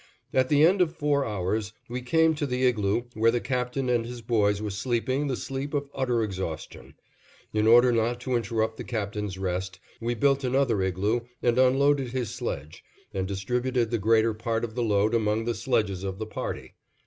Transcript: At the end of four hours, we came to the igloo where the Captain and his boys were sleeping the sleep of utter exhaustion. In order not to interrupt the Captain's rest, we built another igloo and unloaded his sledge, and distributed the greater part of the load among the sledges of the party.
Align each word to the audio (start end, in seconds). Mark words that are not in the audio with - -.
At 0.33 0.49
the 0.49 0.65
end 0.65 0.81
of 0.81 0.95
four 0.95 1.25
hours, 1.27 1.73
we 1.87 2.01
came 2.01 2.33
to 2.33 2.47
the 2.47 2.65
igloo 2.65 3.03
where 3.13 3.29
the 3.29 3.39
Captain 3.39 3.87
and 3.87 4.03
his 4.03 4.23
boys 4.23 4.59
were 4.59 4.71
sleeping 4.71 5.27
the 5.27 5.35
sleep 5.35 5.75
of 5.75 5.91
utter 5.93 6.23
exhaustion. 6.23 6.95
In 7.53 7.67
order 7.67 7.91
not 7.91 8.19
to 8.21 8.35
interrupt 8.35 8.77
the 8.77 8.83
Captain's 8.83 9.37
rest, 9.37 9.79
we 9.99 10.15
built 10.15 10.43
another 10.43 10.81
igloo 10.81 11.19
and 11.43 11.59
unloaded 11.59 12.13
his 12.13 12.33
sledge, 12.33 12.83
and 13.13 13.27
distributed 13.27 13.91
the 13.91 13.99
greater 13.99 14.33
part 14.33 14.63
of 14.63 14.73
the 14.73 14.81
load 14.81 15.13
among 15.13 15.45
the 15.45 15.53
sledges 15.53 16.03
of 16.03 16.17
the 16.17 16.25
party. 16.25 16.73